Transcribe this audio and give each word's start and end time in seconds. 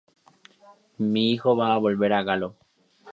Mi 0.97 1.29
hijo 1.29 1.55
va 1.55 1.75
a 1.75 1.77
volver 1.77 2.11
a 2.13 2.23
Galo. 2.23 2.55